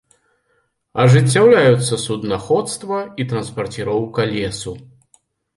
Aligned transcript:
Ажыццяўляюцца 1.03 1.99
суднаходства 2.05 2.97
і 3.21 3.29
транспарціроўка 3.35 4.21
лесу. 4.35 4.73